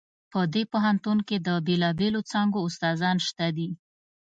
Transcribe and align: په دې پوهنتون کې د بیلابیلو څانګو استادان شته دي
په 0.31 0.39
دې 0.53 0.63
پوهنتون 0.71 1.17
کې 1.27 1.37
د 1.47 1.49
بیلابیلو 1.67 2.21
څانګو 2.31 2.59
استادان 2.67 3.17
شته 3.27 3.47
دي 3.57 3.69